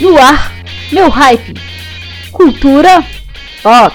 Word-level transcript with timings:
No 0.00 0.18
ar, 0.18 0.52
meu 0.90 1.08
hype. 1.08 1.54
Cultura 2.32 3.04
pop. 3.62 3.94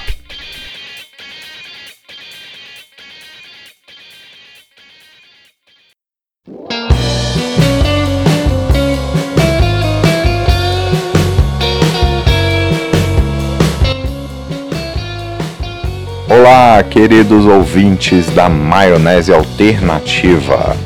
Olá, 16.30 16.82
queridos 16.84 17.46
ouvintes 17.46 18.28
da 18.28 18.48
Maionese 18.48 19.34
Alternativa. 19.34 20.78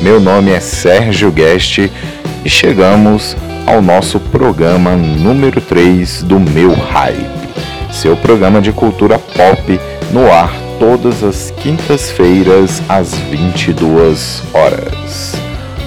Meu 0.00 0.20
nome 0.20 0.52
é 0.52 0.60
Sérgio 0.60 1.32
Guest 1.32 1.78
e 2.44 2.48
chegamos 2.48 3.36
ao 3.66 3.80
nosso 3.80 4.18
programa 4.18 4.96
número 4.96 5.60
3 5.60 6.22
do 6.22 6.40
Meu 6.40 6.72
Hype, 6.72 7.26
seu 7.92 8.16
programa 8.16 8.60
de 8.60 8.72
cultura 8.72 9.18
pop 9.18 9.80
no 10.12 10.30
ar 10.30 10.52
todas 10.78 11.22
as 11.22 11.50
quintas-feiras 11.50 12.82
às 12.88 13.14
22 13.14 14.42
horas. 14.52 15.34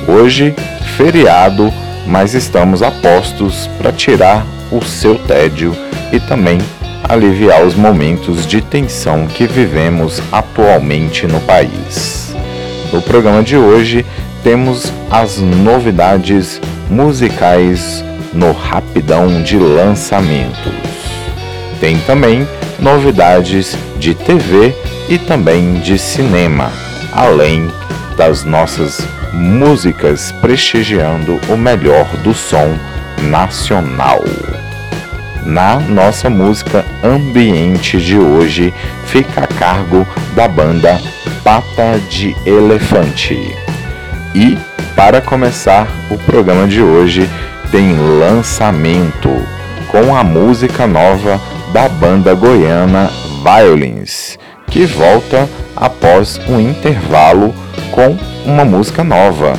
Hoje, 0.08 0.56
feriado, 0.98 1.72
mas 2.06 2.34
estamos 2.34 2.82
a 2.82 2.92
postos 2.92 3.68
para 3.78 3.92
tirar 3.92 4.46
o 4.72 4.84
seu 4.84 5.16
tédio 5.16 5.76
e 6.12 6.20
também 6.20 6.60
aliviar 7.04 7.64
os 7.64 7.76
momentos 7.76 8.48
de 8.48 8.62
tensão 8.62 9.28
que 9.28 9.46
vivemos 9.46 10.22
atualmente 10.32 11.28
no 11.28 11.40
país. 11.42 12.34
No 12.92 13.02
programa 13.02 13.44
de 13.44 13.58
hoje 13.58 14.06
temos 14.44 14.92
as 15.10 15.38
novidades 15.38 16.62
musicais 16.94 18.06
no 18.32 18.52
Rapidão 18.52 19.42
de 19.42 19.58
Lançamentos. 19.58 20.74
Tem 21.80 21.98
também 22.02 22.48
novidades 22.80 23.76
de 23.98 24.14
TV 24.14 24.76
e 25.10 25.18
também 25.18 25.80
de 25.80 25.98
cinema, 25.98 26.72
além 27.12 27.72
das 28.16 28.44
nossas 28.44 29.06
músicas 29.34 30.32
prestigiando 30.34 31.42
o 31.50 31.58
melhor 31.58 32.06
do 32.18 32.34
som 32.34 32.78
nacional. 33.24 34.24
Na 35.44 35.80
nossa 35.80 36.30
música 36.30 36.86
ambiente 37.04 37.98
de 37.98 38.18
hoje 38.18 38.72
fica 39.08 39.44
a 39.44 39.48
cargo 39.48 40.08
da 40.36 40.48
banda 40.48 41.02
Pata 41.44 42.00
de 42.08 42.36
Elefante. 42.46 43.63
E 44.36 44.58
para 44.96 45.22
começar 45.22 45.88
o 46.10 46.18
programa 46.18 46.68
de 46.68 46.82
hoje 46.82 47.30
tem 47.72 47.96
lançamento 48.20 49.30
com 49.92 50.16
a 50.16 50.24
música 50.24 50.88
nova 50.88 51.40
da 51.72 51.88
banda 51.88 52.34
goiana 52.34 53.12
Violins, 53.44 54.40
que 54.68 54.86
volta 54.86 55.48
após 55.76 56.40
um 56.48 56.60
intervalo 56.60 57.54
com 57.92 58.18
uma 58.44 58.66
música 58.66 59.04
nova, 59.04 59.54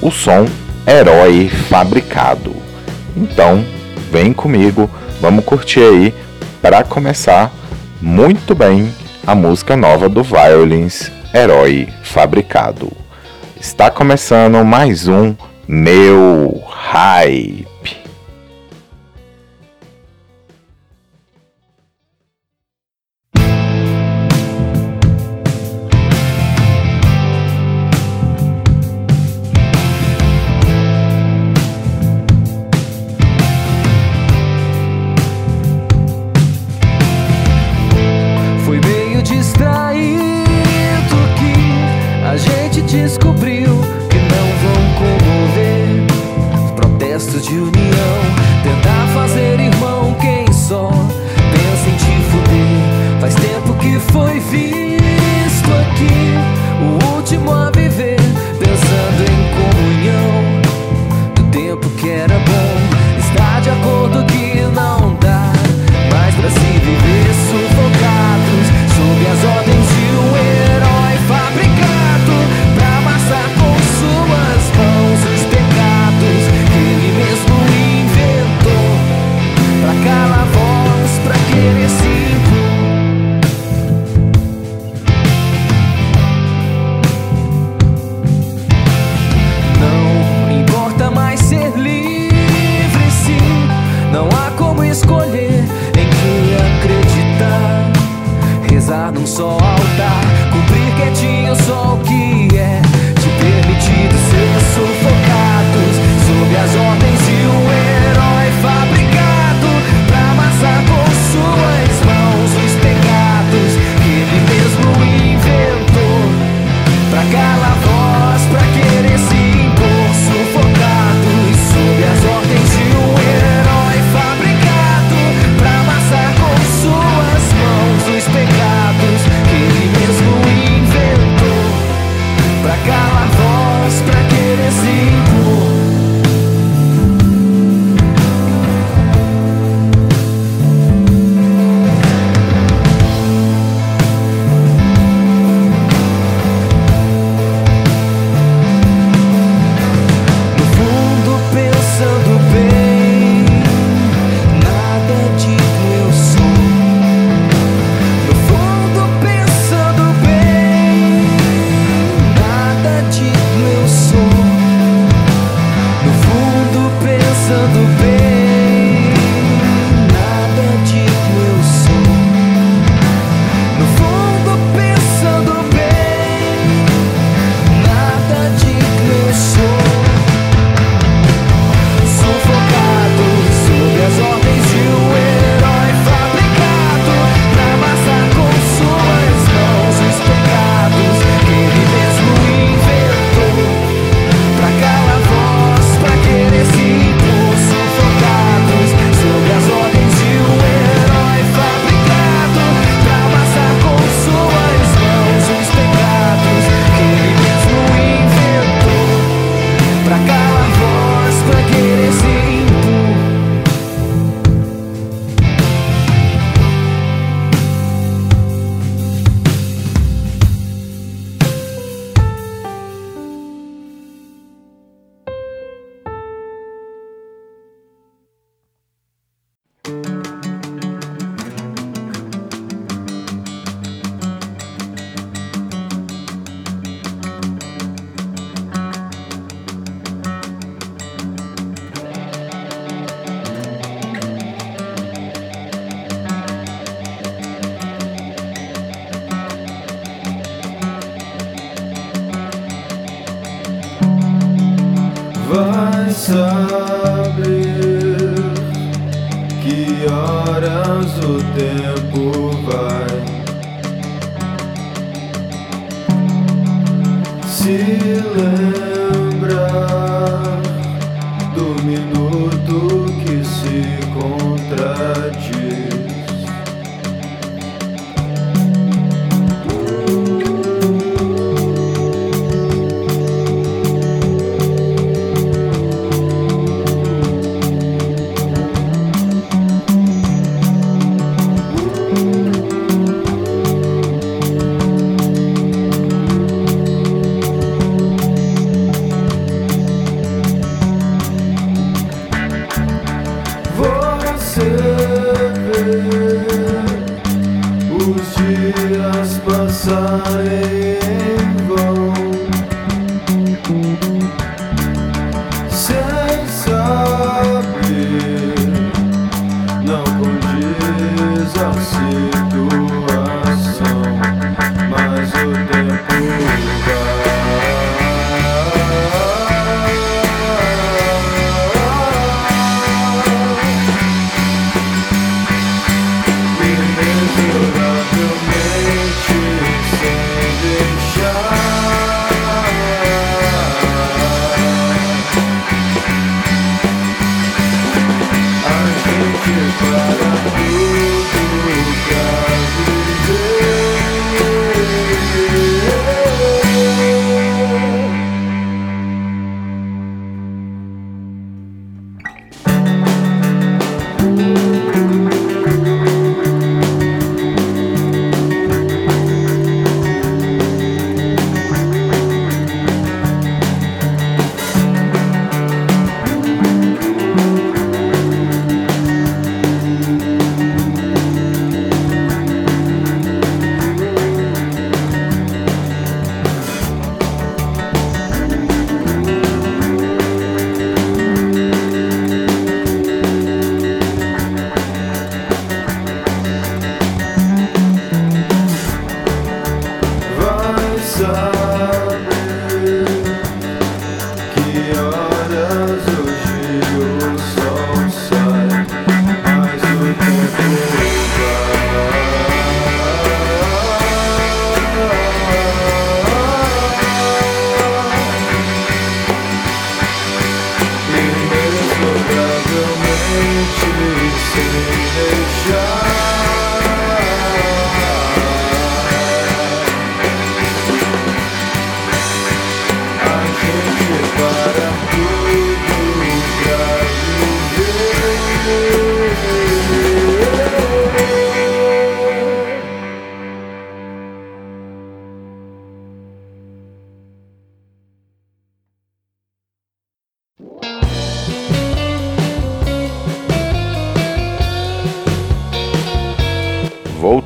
o 0.00 0.10
som 0.10 0.46
Herói 0.86 1.48
Fabricado. 1.48 2.56
Então, 3.14 3.62
vem 4.10 4.32
comigo, 4.32 4.90
vamos 5.20 5.44
curtir 5.44 5.80
aí 5.80 6.14
para 6.62 6.82
começar 6.84 7.52
muito 8.00 8.54
bem 8.54 8.90
a 9.26 9.34
música 9.34 9.76
nova 9.76 10.08
do 10.08 10.22
Violins, 10.22 11.10
Herói 11.34 11.88
Fabricado. 12.02 13.05
Está 13.66 13.90
começando 13.90 14.64
mais 14.64 15.08
um 15.08 15.34
Meu 15.66 16.62
Hype. 16.68 17.65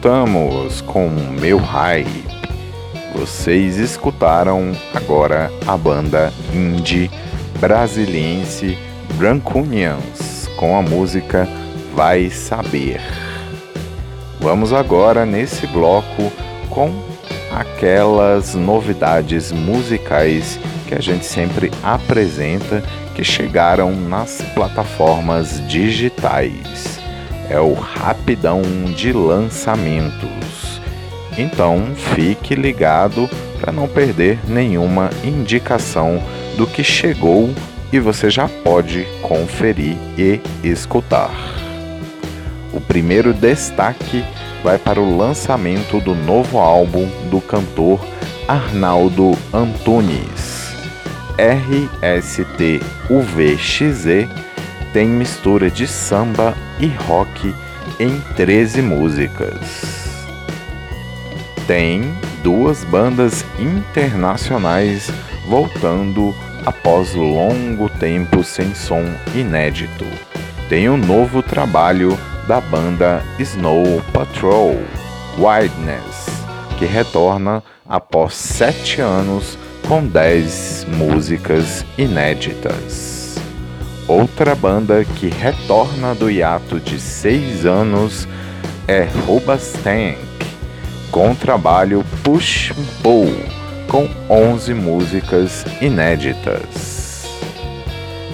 Voltamos 0.01 0.81
com 0.81 1.11
Meu 1.39 1.59
Hype. 1.59 2.25
Vocês 3.15 3.77
escutaram 3.77 4.73
agora 4.95 5.53
a 5.67 5.77
banda 5.77 6.33
indie 6.55 7.11
brasiliense 7.61 8.79
Brancunians 9.17 10.49
com 10.57 10.75
a 10.75 10.81
música 10.81 11.47
Vai 11.95 12.31
Saber. 12.31 13.03
Vamos 14.41 14.73
agora 14.73 15.27
nesse 15.27 15.67
bloco 15.67 16.33
com 16.71 16.91
aquelas 17.53 18.55
novidades 18.55 19.53
musicais 19.53 20.59
que 20.89 20.95
a 20.95 21.01
gente 21.03 21.27
sempre 21.27 21.71
apresenta 21.83 22.83
que 23.15 23.23
chegaram 23.23 23.95
nas 23.95 24.41
plataformas 24.55 25.61
digitais 25.69 27.00
é 27.51 27.61
o 27.61 27.75
rapidão 27.75 28.63
de 28.97 29.13
lançamentos. 29.13 30.81
Então 31.37 31.95
fique 32.15 32.55
ligado 32.55 33.29
para 33.61 33.73
não 33.73 33.87
perder 33.89 34.39
nenhuma 34.49 35.11
indicação 35.23 36.23
do 36.57 36.67
que 36.67 36.83
chegou 36.83 37.53
e 37.93 37.99
você 37.99 38.31
já 38.31 38.49
pode 38.49 39.05
conferir 39.21 39.97
e 40.17 40.41
escutar. 40.63 41.35
O 42.73 42.81
primeiro 42.81 43.35
destaque 43.35 44.25
vai 44.63 44.79
para 44.79 45.01
o 45.01 45.17
lançamento 45.17 46.01
do 46.01 46.15
novo 46.15 46.59
álbum 46.59 47.09
do 47.31 47.41
cantor 47.41 48.01
Arnaldo 48.47 49.37
Antunes. 49.53 50.71
RSTUVXZ 52.03 52.81
tem 54.93 55.09
mistura 55.09 55.71
de 55.71 55.87
samba 55.87 56.55
e 56.79 56.87
rock 56.87 57.55
em 57.99 58.21
13 58.37 58.83
músicas. 58.83 60.27
Tem 61.67 62.03
duas 62.43 62.83
bandas 62.85 63.45
internacionais 63.59 65.11
voltando 65.47 66.35
após 66.65 67.15
longo 67.15 67.89
tempo 67.89 68.43
sem 68.43 68.75
som 68.75 69.05
inédito. 69.35 70.05
Tem 70.69 70.89
um 70.89 70.97
novo 70.97 71.43
trabalho 71.43 72.19
da 72.47 72.61
banda 72.61 73.23
Snow 73.39 74.03
Patrol, 74.13 74.77
Wideness, 75.39 76.27
que 76.79 76.85
retorna 76.85 77.63
após 77.89 78.35
sete 78.35 79.01
anos 79.01 79.59
com 79.87 80.07
10 80.07 80.87
músicas 80.89 81.85
inéditas. 81.99 83.20
Outra 84.11 84.57
banda 84.57 85.05
que 85.05 85.29
retorna 85.29 86.17
do 86.17 86.29
hiato 86.29 86.81
de 86.81 86.99
seis 86.99 87.65
anos 87.65 88.27
é 88.89 89.05
Rubastank, 89.25 90.19
com 91.13 91.31
o 91.31 91.35
trabalho 91.37 92.05
Push 92.25 92.73
Pull, 93.05 93.33
com 93.87 94.09
11 94.29 94.75
músicas 94.75 95.65
inéditas. 95.81 97.25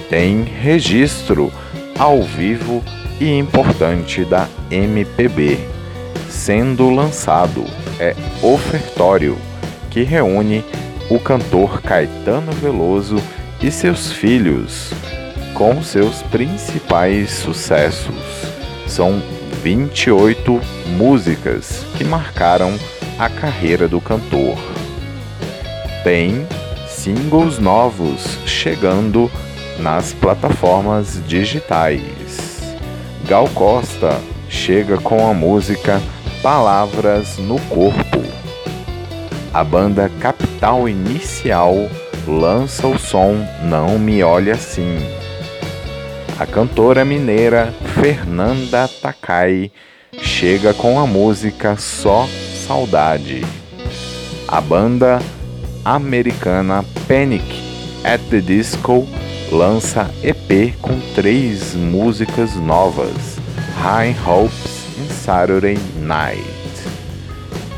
tem 0.09 0.41
registro 0.45 1.53
ao 1.99 2.23
vivo 2.23 2.83
e 3.19 3.37
importante 3.37 4.25
da 4.25 4.47
MPB, 4.71 5.59
sendo 6.27 6.89
lançado 6.89 7.63
é 7.99 8.15
Ofertório, 8.41 9.37
que 9.91 10.01
reúne 10.01 10.65
o 11.07 11.19
cantor 11.19 11.83
Caetano 11.83 12.51
Veloso 12.53 13.17
e 13.61 13.69
seus 13.69 14.11
filhos, 14.11 14.91
com 15.57 15.81
seus 15.81 16.21
principais 16.21 17.31
sucessos. 17.31 18.13
São 18.85 19.19
28 19.63 20.61
músicas 20.95 21.83
que 21.97 22.03
marcaram 22.03 22.77
a 23.17 23.27
carreira 23.27 23.87
do 23.87 23.99
cantor. 23.99 24.55
Tem 26.03 26.47
singles 26.87 27.57
novos 27.57 28.37
chegando 28.45 29.31
nas 29.79 30.13
plataformas 30.13 31.19
digitais. 31.27 32.77
Gal 33.27 33.49
Costa 33.49 34.21
chega 34.47 34.99
com 34.99 35.27
a 35.27 35.33
música 35.33 35.99
Palavras 36.43 37.39
no 37.39 37.59
Corpo. 37.61 38.23
A 39.51 39.63
banda 39.63 40.07
Capital 40.19 40.87
Inicial 40.87 41.73
lança 42.27 42.85
o 42.85 42.99
som 42.99 43.43
Não 43.63 43.97
Me 43.97 44.21
Olhe 44.21 44.51
Assim. 44.51 44.99
A 46.39 46.45
cantora 46.45 47.03
mineira 47.03 47.73
Fernanda 47.99 48.87
Takai 48.87 49.71
chega 50.19 50.71
com 50.71 50.99
a 50.99 51.07
música 51.07 51.75
Só 51.77 52.29
Saudade. 52.67 53.43
A 54.47 54.61
banda 54.61 55.19
americana 55.83 56.85
Panic 57.07 57.43
at 58.03 58.21
the 58.29 58.39
Disco 58.39 59.07
lança 59.51 60.11
EP 60.21 60.75
com 60.79 60.99
três 61.15 61.73
músicas 61.73 62.55
novas: 62.55 63.39
High 63.81 64.15
Hopes 64.23 64.85
e 64.95 65.11
Saturday 65.11 65.79
Night. 65.99 66.45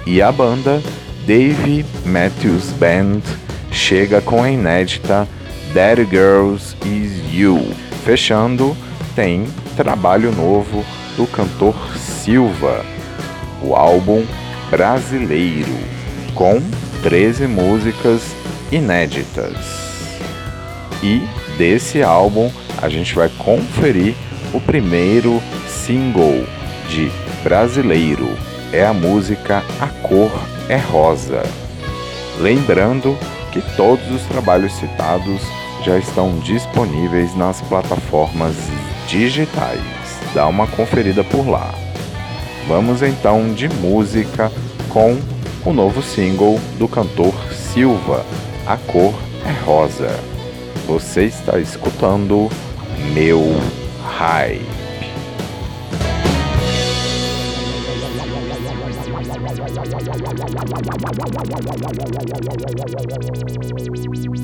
E 0.05 0.21
a 0.21 0.33
banda 0.33 0.83
Dave 1.25 1.85
Matthews 2.05 2.73
Band 2.73 3.21
chega 3.71 4.19
com 4.19 4.43
a 4.43 4.51
inédita 4.51 5.25
Dead 5.73 6.05
Girls 6.09 6.75
Is 6.85 7.33
You. 7.33 7.88
Fechando, 8.09 8.75
tem 9.15 9.45
trabalho 9.77 10.31
novo 10.31 10.83
do 11.15 11.27
cantor 11.27 11.75
Silva, 11.95 12.83
o 13.61 13.75
álbum 13.75 14.25
Brasileiro, 14.71 15.77
com 16.33 16.59
13 17.03 17.45
músicas 17.45 18.23
inéditas. 18.71 19.53
E 21.03 21.21
desse 21.55 22.01
álbum 22.01 22.51
a 22.81 22.89
gente 22.89 23.13
vai 23.13 23.29
conferir 23.37 24.15
o 24.55 24.59
primeiro 24.59 25.39
single 25.67 26.47
de 26.89 27.11
Brasileiro. 27.43 28.27
É 28.73 28.87
a 28.87 28.91
música 28.91 29.63
A 29.79 29.85
Cor 29.85 30.31
é 30.67 30.77
Rosa. 30.77 31.43
Lembrando 32.39 33.15
que 33.51 33.61
todos 33.77 34.09
os 34.11 34.23
trabalhos 34.23 34.73
citados 34.73 35.43
já 35.83 35.98
estão 35.98 36.39
disponíveis 36.39 37.36
nas 37.36 37.62
plataformas 37.62 38.55
digitais. 39.07 39.81
Dá 40.33 40.48
uma 40.48 40.67
conferida 40.67 41.24
por 41.24 41.48
lá. 41.48 41.74
Vamos 42.67 43.01
então 43.01 43.53
de 43.53 43.67
música 43.67 44.51
com 44.89 45.17
o 45.65 45.74
novo 45.74 46.01
single 46.01 46.59
do 46.77 46.88
cantor 46.88 47.33
Silva, 47.53 48.25
A 48.65 48.77
Cor 48.77 49.13
é 49.45 49.51
Rosa. 49.65 50.19
Você 50.88 51.25
está 51.25 51.59
escutando 51.59 52.50
Meu 53.13 53.41
Hype. 54.17 54.79
Para 64.09 64.38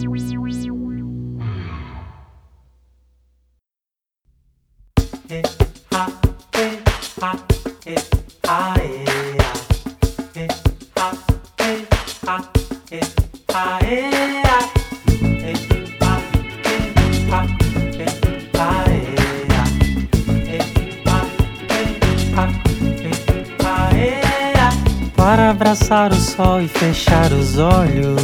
abraçar 25.55 26.11
o 26.11 26.15
sol 26.15 26.59
e 26.59 26.67
fechar 26.67 27.31
os 27.31 27.57
olhos. 27.57 28.21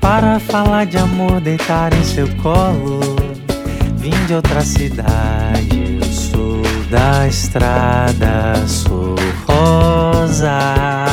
Para 0.00 0.38
falar 0.38 0.86
de 0.86 0.96
amor, 0.96 1.40
deitar 1.40 1.92
em 1.92 2.04
seu 2.04 2.28
colo. 2.36 3.00
Vim 3.96 4.14
de 4.28 4.34
outra 4.34 4.60
cidade, 4.60 5.98
eu 6.00 6.12
sou 6.12 6.62
da 6.88 7.26
estrada, 7.26 8.54
sou 8.68 9.16
rosa. 9.44 11.06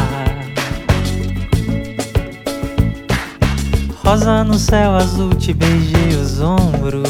Rosa 4.06 4.44
no 4.44 4.60
céu 4.60 4.92
azul, 4.92 5.34
te 5.34 5.52
beijei 5.52 6.10
os 6.22 6.40
ombros. 6.42 7.02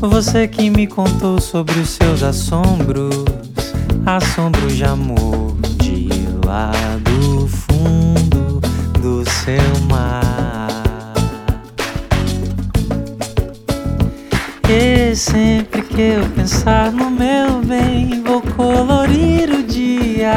Você 0.00 0.48
que 0.48 0.68
me 0.68 0.88
contou 0.88 1.40
sobre 1.40 1.78
os 1.78 1.90
seus 1.90 2.24
assombros 2.24 3.41
assombro 4.06 4.66
de 4.68 4.84
amor 4.84 5.56
de 5.78 6.08
lá 6.44 6.72
do 7.02 7.46
fundo 7.46 8.60
do 9.00 9.24
seu 9.30 9.80
mar. 9.88 10.68
E 14.68 15.14
sempre 15.14 15.82
que 15.82 16.00
eu 16.00 16.28
pensar 16.30 16.90
no 16.90 17.10
meu 17.10 17.60
bem, 17.62 18.22
vou 18.22 18.42
colorir 18.42 19.50
o 19.50 19.62
dia. 19.62 20.32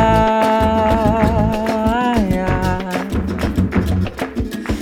Ai, 1.86 2.40
ai. 2.40 3.08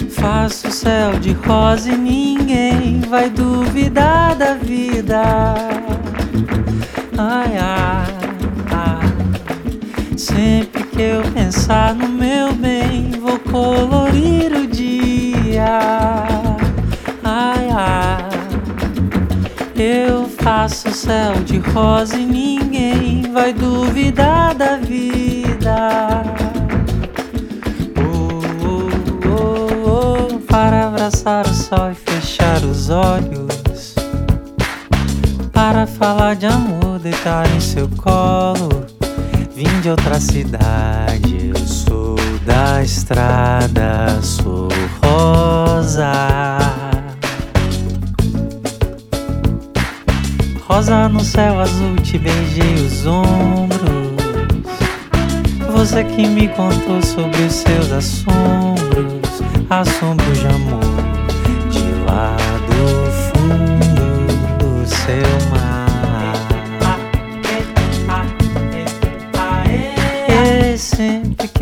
Faço 0.10 0.72
céu 0.72 1.12
de 1.20 1.34
rosa 1.34 1.92
e 1.92 1.98
ninguém 1.98 3.02
vai 3.02 3.30
duvidar 3.30 4.36
da 4.36 4.56
vida. 4.56 5.22
Ai, 7.18 7.58
ai. 7.58 8.23
Que 10.94 11.02
eu 11.02 11.24
pensar 11.34 11.96
no 11.96 12.08
meu 12.08 12.54
bem, 12.54 13.10
vou 13.20 13.40
colorir 13.40 14.54
o 14.54 14.68
dia. 14.68 15.80
Ai, 17.24 17.68
ai, 17.72 18.30
eu 19.76 20.30
faço 20.30 20.92
céu 20.92 21.34
de 21.44 21.58
rosa 21.58 22.16
e 22.16 22.24
ninguém 22.24 23.24
vai 23.34 23.54
duvidar 23.54 24.54
da 24.54 24.78
vida. 24.78 26.22
Oh, 27.98 28.40
oh, 28.64 29.40
oh, 29.40 30.36
oh, 30.36 30.40
para 30.42 30.90
abraçar 30.90 31.48
o 31.48 31.54
sol 31.56 31.90
e 31.92 31.96
fechar 31.96 32.64
os 32.64 32.92
olhos. 32.92 33.96
Para 35.52 35.88
falar 35.88 36.36
de 36.36 36.46
amor, 36.46 37.00
deitar 37.00 37.52
em 37.56 37.60
seu 37.60 37.90
colo 37.98 38.93
Vim 39.64 39.80
de 39.80 39.90
outra 39.90 40.20
cidade, 40.20 41.52
eu 41.56 41.66
sou 41.66 42.18
da 42.46 42.84
estrada, 42.84 44.22
sou 44.22 44.68
rosa. 45.02 46.60
Rosa 50.68 51.08
no 51.08 51.22
céu 51.22 51.62
azul, 51.62 51.96
te 52.04 52.18
beijei 52.18 52.74
os 52.74 53.06
ombros. 53.06 53.80
Você 55.72 56.04
que 56.04 56.28
me 56.28 56.50
contou 56.50 57.02
sobre 57.02 57.44
os 57.44 57.54
seus 57.54 57.90
assombros, 57.94 59.42
assombros 59.70 60.40
de 60.40 60.48
amor, 60.48 60.82
de 61.72 61.86
lá 62.06 62.36
do 62.68 63.12
fundo 63.32 64.28
do 64.58 64.86
seu 64.86 65.50
mar. 65.52 65.53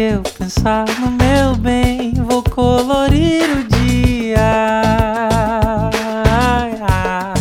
Eu 0.02 0.24
pensar 0.24 0.86
no 1.00 1.12
meu 1.12 1.56
bem, 1.56 2.14
vou 2.14 2.42
colorir 2.42 3.44
o 3.44 3.64
dia. 3.66 4.82
Ai, 6.28 6.74
ai. 6.82 7.34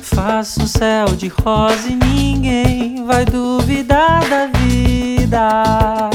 Faço 0.00 0.62
um 0.62 0.66
céu 0.66 1.08
de 1.08 1.28
rosa 1.28 1.88
e 1.88 1.94
ninguém 1.94 3.04
vai 3.04 3.26
duvidar 3.26 4.26
da 4.30 4.46
vida. 4.46 6.10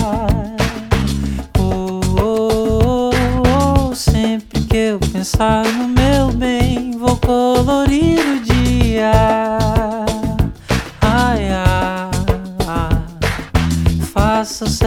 Oh, 1.59 2.01
oh, 2.19 3.11
oh, 3.13 3.89
oh. 3.91 3.95
Sempre 3.95 4.61
que 4.61 4.75
eu 4.75 4.99
pensar 4.99 5.65
no 5.65 5.87
meu 5.87 6.31
bem, 6.31 6.97
vou 6.97 7.15
colorir 7.17 8.19
o 8.19 8.36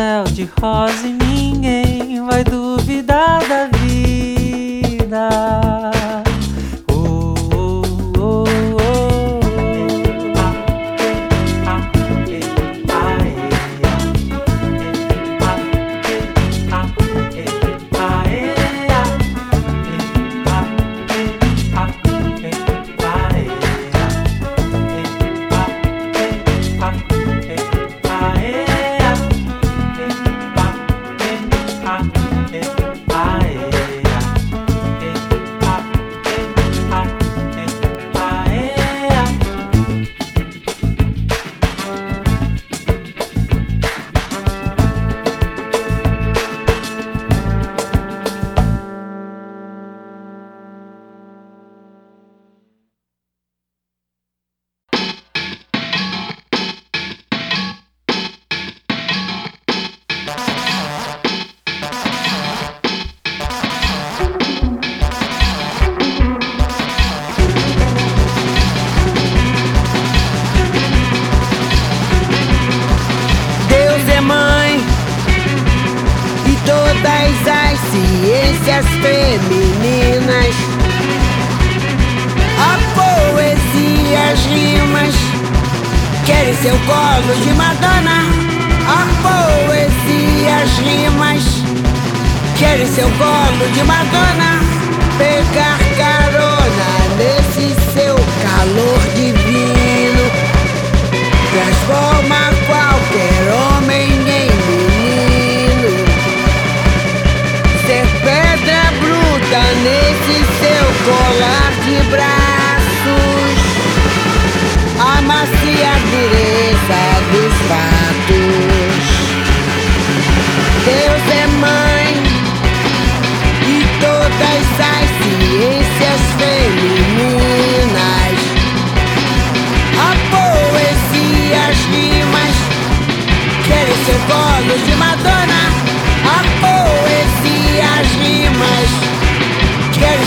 céu 0.00 0.24
de 0.24 0.48
rosa 0.58 1.06
e 1.06 1.12
ninguém 1.12 2.24
vai 2.24 2.42
duvidar 2.42 2.69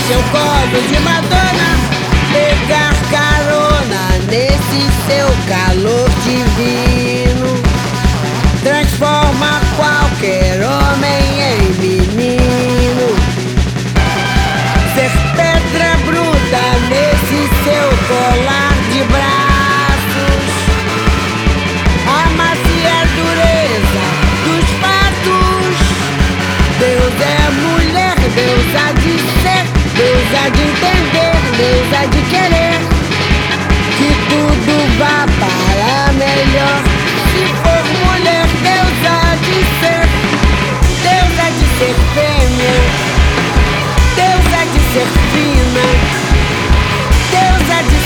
seu 0.06 0.22
colo 0.24 0.88
de 0.88 1.00
Madonna. 1.00 1.63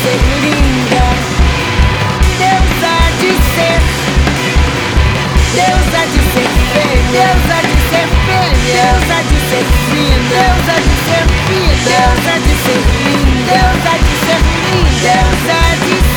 ser 0.09 0.21
linda. 0.41 1.05
Deus 2.39 2.71
há 2.83 3.11
de 3.21 3.33
ser. 3.55 3.81
Deus 5.55 5.89
há 5.95 6.05
de 6.07 6.21
ser 6.33 6.49
feia. 6.73 7.13
Deus 7.13 7.51
há 7.51 7.61
de 7.61 7.77
ser 7.91 8.09
feia. 8.27 8.77
Deus 8.79 9.11
há 9.11 9.23
de 9.23 9.39
ser 9.51 9.65
fina. 9.91 10.29
Deus 10.31 10.69
há 10.69 10.81
de 10.81 10.97
ser 11.05 11.27
fina. 11.47 11.85
Deus 11.85 12.27
há 12.27 12.39
de 12.39 12.55
ser 12.65 12.83
linda. 13.05 13.53
Deus 13.53 13.87
há 13.87 13.99
de 13.99 14.15
ser 14.25 14.41
linda. 14.65 15.03
Deus 15.03 15.45
há 15.51 15.75
de 15.75 15.93
ser 15.93 16.08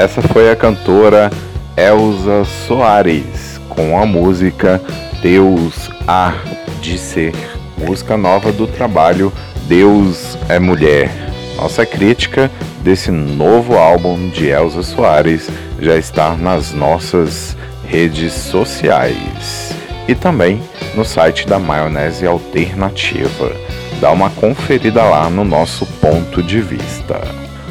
Essa 0.00 0.22
foi 0.22 0.50
a 0.50 0.56
cantora 0.56 1.30
Elza 1.76 2.42
Soares 2.66 3.60
com 3.68 4.00
a 4.00 4.06
música 4.06 4.80
Deus 5.20 5.90
há 6.08 6.32
de 6.80 6.96
ser, 6.96 7.34
música 7.76 8.16
nova 8.16 8.50
do 8.50 8.66
trabalho 8.66 9.30
Deus 9.68 10.38
é 10.48 10.58
Mulher. 10.58 11.10
Nossa 11.54 11.84
crítica 11.84 12.50
desse 12.82 13.10
novo 13.10 13.76
álbum 13.76 14.30
de 14.30 14.48
Elza 14.48 14.82
Soares 14.82 15.50
já 15.78 15.98
está 15.98 16.34
nas 16.34 16.72
nossas 16.72 17.54
redes 17.86 18.32
sociais 18.32 19.74
e 20.08 20.14
também 20.14 20.62
no 20.94 21.04
site 21.04 21.46
da 21.46 21.58
Maionese 21.58 22.26
Alternativa. 22.26 23.52
Dá 24.00 24.10
uma 24.12 24.30
conferida 24.30 25.02
lá 25.02 25.28
no 25.28 25.44
nosso 25.44 25.84
ponto 26.00 26.42
de 26.42 26.58
vista. 26.62 27.20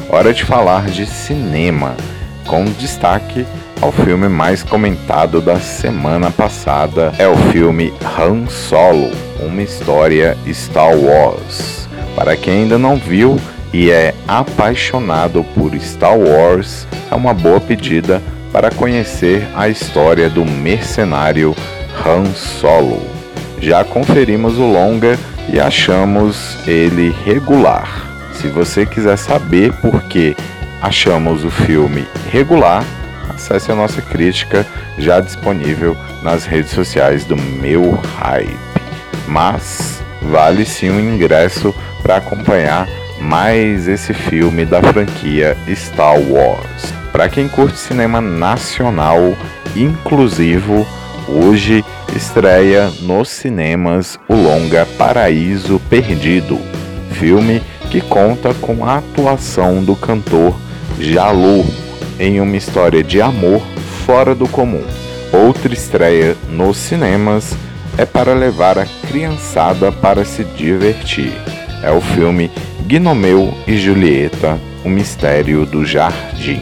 Hora 0.08 0.32
de 0.32 0.44
falar 0.44 0.86
de 0.86 1.06
cinema 1.06 1.96
com 2.50 2.64
destaque 2.64 3.46
ao 3.80 3.92
filme 3.92 4.28
mais 4.28 4.64
comentado 4.64 5.40
da 5.40 5.60
semana 5.60 6.32
passada, 6.32 7.12
é 7.16 7.28
o 7.28 7.36
filme 7.52 7.94
Han 8.18 8.48
Solo, 8.48 9.12
uma 9.38 9.62
história 9.62 10.36
Star 10.52 10.96
Wars. 10.96 11.88
Para 12.16 12.36
quem 12.36 12.62
ainda 12.62 12.76
não 12.76 12.96
viu 12.96 13.38
e 13.72 13.92
é 13.92 14.12
apaixonado 14.26 15.44
por 15.54 15.72
Star 15.78 16.18
Wars, 16.18 16.88
é 17.08 17.14
uma 17.14 17.32
boa 17.32 17.60
pedida 17.60 18.20
para 18.52 18.68
conhecer 18.68 19.46
a 19.54 19.68
história 19.68 20.28
do 20.28 20.44
mercenário 20.44 21.54
Han 22.04 22.34
Solo. 22.34 23.00
Já 23.60 23.84
conferimos 23.84 24.58
o 24.58 24.64
longa 24.64 25.16
e 25.48 25.60
achamos 25.60 26.58
ele 26.66 27.14
regular. 27.24 28.10
Se 28.34 28.48
você 28.48 28.84
quiser 28.84 29.16
saber 29.16 29.72
por 29.74 30.02
que 30.02 30.34
achamos 30.80 31.44
o 31.44 31.50
filme 31.50 32.06
regular, 32.30 32.84
acesse 33.28 33.70
a 33.70 33.74
nossa 33.74 34.00
crítica 34.00 34.66
já 34.98 35.20
disponível 35.20 35.96
nas 36.22 36.44
redes 36.44 36.72
sociais 36.72 37.24
do 37.24 37.36
Meu 37.36 37.92
Hype. 38.18 38.56
Mas 39.26 40.02
vale 40.22 40.64
sim 40.64 40.90
um 40.90 41.00
ingresso 41.00 41.74
para 42.02 42.16
acompanhar 42.16 42.88
mais 43.20 43.86
esse 43.86 44.14
filme 44.14 44.64
da 44.64 44.82
franquia 44.82 45.56
Star 45.74 46.18
Wars. 46.18 46.92
Para 47.12 47.28
quem 47.28 47.48
curte 47.48 47.78
cinema 47.78 48.20
nacional 48.20 49.36
inclusivo, 49.76 50.86
hoje 51.28 51.84
estreia 52.16 52.90
nos 53.00 53.28
cinemas 53.28 54.18
o 54.28 54.34
longa 54.34 54.86
Paraíso 54.98 55.80
Perdido, 55.90 56.58
filme 57.12 57.62
que 57.90 58.00
conta 58.00 58.54
com 58.54 58.84
a 58.84 58.98
atuação 58.98 59.82
do 59.84 59.94
cantor 59.94 60.54
Jalu 61.00 61.64
em 62.18 62.40
uma 62.40 62.56
história 62.56 63.02
de 63.02 63.22
amor 63.22 63.62
fora 64.04 64.34
do 64.34 64.46
comum. 64.46 64.84
Outra 65.32 65.72
estreia 65.72 66.36
nos 66.50 66.76
cinemas 66.76 67.56
é 67.96 68.04
para 68.04 68.34
levar 68.34 68.78
a 68.78 68.86
criançada 69.08 69.90
para 69.90 70.24
se 70.24 70.44
divertir. 70.44 71.32
É 71.82 71.90
o 71.90 72.00
filme 72.02 72.50
Gnomeu 72.86 73.54
e 73.66 73.78
Julieta, 73.78 74.60
o 74.84 74.90
mistério 74.90 75.64
do 75.64 75.86
jardim. 75.86 76.60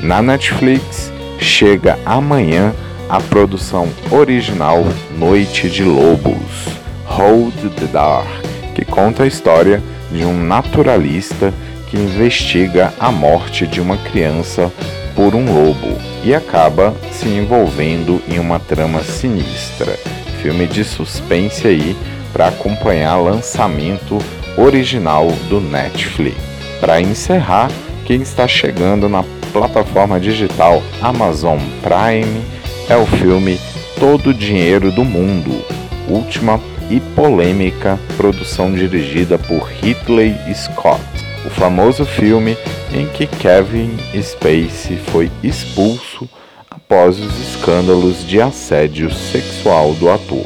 Na 0.00 0.22
Netflix 0.22 1.12
chega 1.40 1.98
amanhã 2.06 2.72
a 3.08 3.20
produção 3.20 3.88
original 4.10 4.84
Noite 5.18 5.68
de 5.68 5.82
Lobos, 5.82 6.68
Hold 7.06 7.54
the 7.76 7.86
Dark, 7.86 8.28
que 8.74 8.84
conta 8.84 9.24
a 9.24 9.26
história 9.26 9.82
de 10.12 10.24
um 10.24 10.44
naturalista 10.44 11.52
que 11.90 11.96
investiga 11.96 12.94
a 12.98 13.10
morte 13.10 13.66
de 13.66 13.80
uma 13.80 13.96
criança 13.98 14.72
por 15.16 15.34
um 15.34 15.52
lobo 15.52 15.98
e 16.24 16.32
acaba 16.32 16.94
se 17.10 17.28
envolvendo 17.28 18.22
em 18.28 18.38
uma 18.38 18.60
trama 18.60 19.02
sinistra. 19.02 19.98
Filme 20.40 20.66
de 20.66 20.84
suspense 20.84 21.66
aí 21.66 21.96
para 22.32 22.48
acompanhar 22.48 23.16
lançamento 23.16 24.18
original 24.56 25.26
do 25.48 25.60
Netflix. 25.60 26.38
Para 26.80 27.00
encerrar, 27.00 27.70
quem 28.06 28.22
está 28.22 28.46
chegando 28.46 29.08
na 29.08 29.24
plataforma 29.52 30.20
digital 30.20 30.82
Amazon 31.02 31.58
Prime 31.82 32.42
é 32.88 32.96
o 32.96 33.04
filme 33.04 33.58
Todo 33.98 34.32
Dinheiro 34.32 34.90
do 34.90 35.04
Mundo, 35.04 35.62
última 36.08 36.60
e 36.88 37.00
polêmica 37.00 37.98
produção 38.16 38.72
dirigida 38.72 39.38
por 39.38 39.64
Ridley 39.64 40.34
Scott 40.54 41.09
o 41.44 41.50
famoso 41.50 42.04
filme 42.04 42.56
em 42.92 43.06
que 43.06 43.26
Kevin 43.26 43.96
Spacey 44.20 44.96
foi 44.96 45.30
expulso 45.42 46.28
após 46.70 47.18
os 47.18 47.48
escândalos 47.48 48.26
de 48.26 48.40
assédio 48.40 49.12
sexual 49.12 49.94
do 49.94 50.10
ator. 50.10 50.44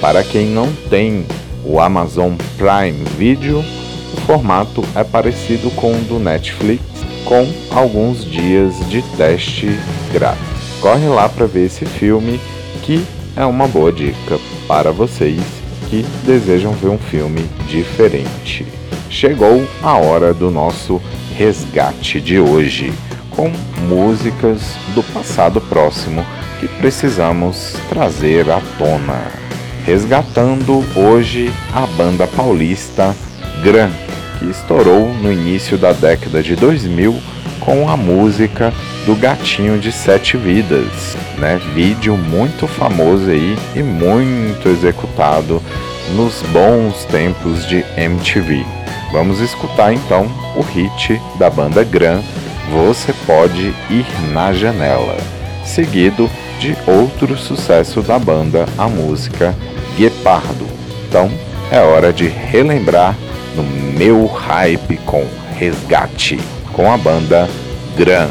Para 0.00 0.22
quem 0.22 0.46
não 0.46 0.70
tem 0.88 1.24
o 1.64 1.80
Amazon 1.80 2.34
Prime 2.56 3.04
Video, 3.16 3.58
o 3.60 4.20
formato 4.26 4.84
é 4.94 5.02
parecido 5.02 5.70
com 5.72 5.92
o 5.92 6.04
do 6.04 6.18
Netflix, 6.18 6.84
com 7.24 7.46
alguns 7.70 8.24
dias 8.24 8.74
de 8.88 9.02
teste 9.16 9.68
grátis. 10.12 10.44
Corre 10.80 11.08
lá 11.08 11.28
para 11.28 11.46
ver 11.46 11.66
esse 11.66 11.84
filme 11.84 12.40
que 12.82 13.04
é 13.34 13.44
uma 13.44 13.66
boa 13.66 13.90
dica 13.90 14.38
para 14.68 14.92
vocês 14.92 15.40
que 15.88 16.04
desejam 16.24 16.72
ver 16.72 16.88
um 16.88 16.98
filme 16.98 17.42
diferente 17.66 18.66
chegou 19.08 19.66
a 19.82 19.94
hora 19.94 20.32
do 20.34 20.50
nosso 20.50 21.00
resgate 21.36 22.20
de 22.20 22.38
hoje, 22.38 22.92
com 23.30 23.50
músicas 23.88 24.60
do 24.94 25.02
passado 25.02 25.60
próximo 25.60 26.24
que 26.58 26.66
precisamos 26.66 27.74
trazer 27.88 28.50
à 28.50 28.60
tona. 28.78 29.20
Resgatando 29.84 30.84
hoje 30.96 31.52
a 31.72 31.86
banda 31.86 32.26
paulista 32.26 33.14
Gran, 33.62 33.90
que 34.38 34.46
estourou 34.50 35.12
no 35.22 35.32
início 35.32 35.78
da 35.78 35.92
década 35.92 36.42
de 36.42 36.56
2000 36.56 37.14
com 37.60 37.88
a 37.88 37.96
música 37.96 38.72
do 39.04 39.14
Gatinho 39.14 39.78
de 39.78 39.92
Sete 39.92 40.36
Vidas, 40.36 41.16
né? 41.38 41.60
Vídeo 41.74 42.16
muito 42.16 42.66
famoso 42.66 43.30
aí 43.30 43.56
e 43.74 43.82
muito 43.82 44.68
executado 44.68 45.62
nos 46.14 46.42
bons 46.52 47.04
tempos 47.06 47.66
de 47.66 47.84
MTV. 47.96 48.64
Vamos 49.16 49.40
escutar 49.40 49.94
então 49.94 50.26
o 50.54 50.60
hit 50.60 51.18
da 51.38 51.48
banda 51.48 51.82
Gran, 51.82 52.20
Você 52.70 53.14
Pode 53.24 53.74
Ir 53.88 54.04
na 54.30 54.52
Janela, 54.52 55.16
seguido 55.64 56.28
de 56.60 56.76
outro 56.86 57.34
sucesso 57.34 58.02
da 58.02 58.18
banda, 58.18 58.66
a 58.76 58.86
música 58.86 59.54
Guepardo. 59.96 60.66
Então 61.08 61.30
é 61.72 61.80
hora 61.80 62.12
de 62.12 62.28
relembrar 62.28 63.16
no 63.54 63.62
meu 63.62 64.26
hype 64.26 64.98
com 64.98 65.26
Resgate, 65.56 66.38
com 66.74 66.92
a 66.92 66.98
banda 66.98 67.48
Gran. 67.96 68.28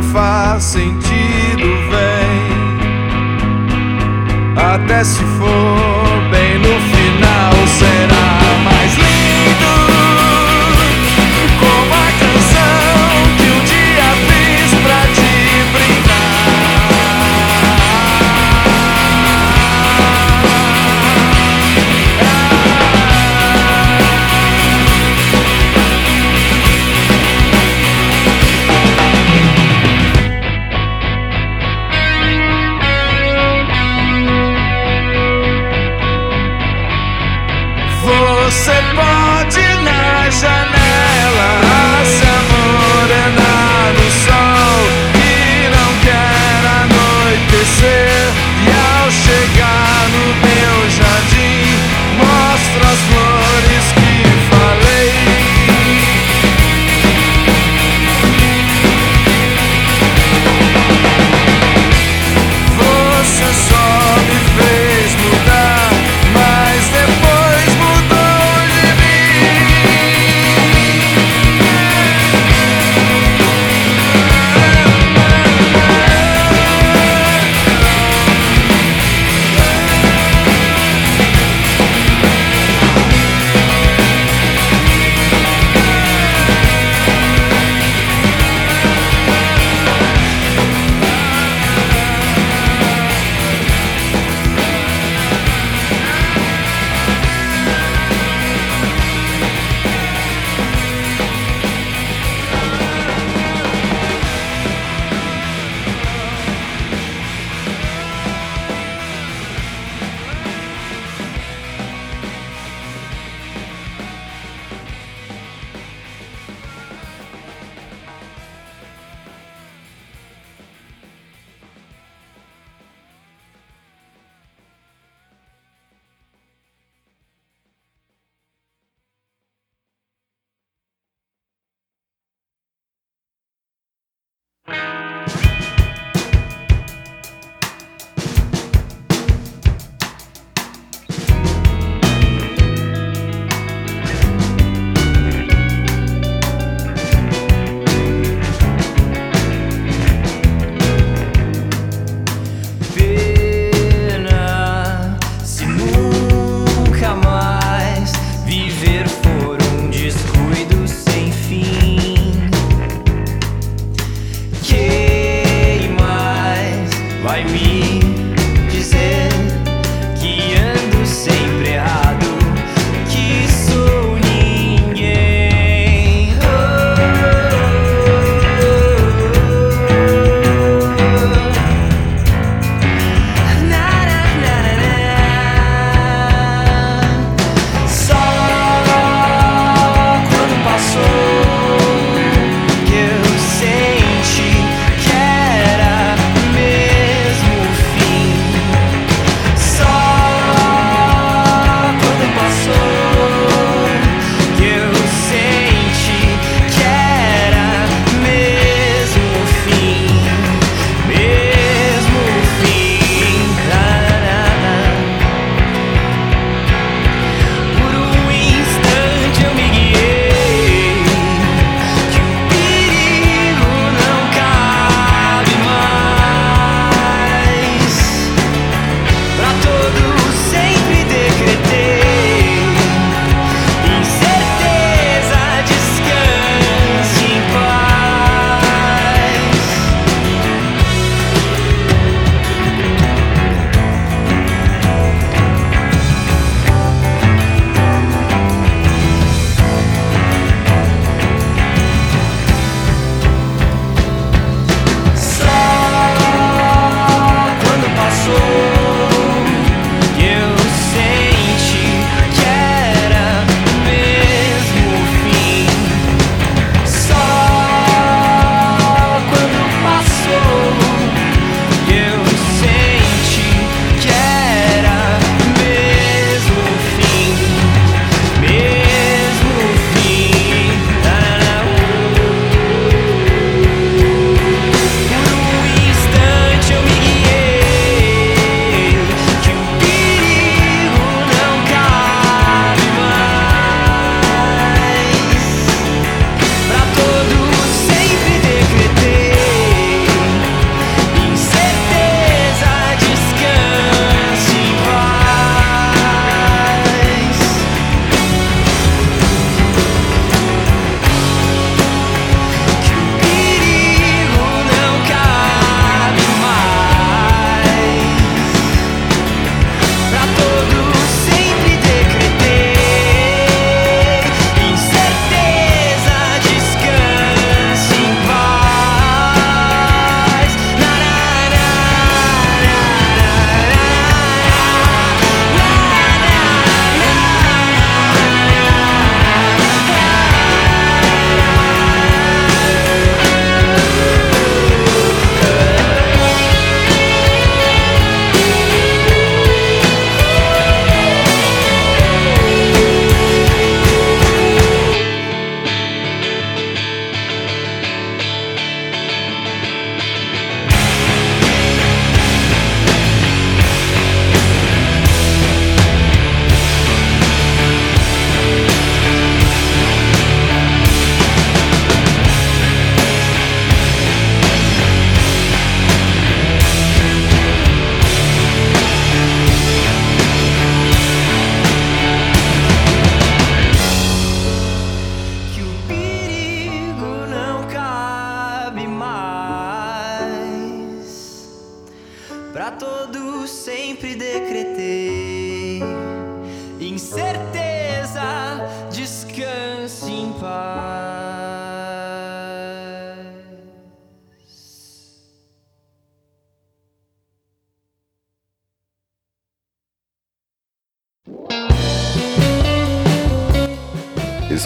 Faz 0.00 0.62
sentido, 0.62 1.66
vem. 1.90 2.52
até 4.56 5.04
se 5.04 5.22
for 5.22 6.30
bem 6.30 6.58
no 6.58 6.80
final 6.96 7.66
será 7.66 8.58
mais 8.64 8.94
lindo 8.94 10.11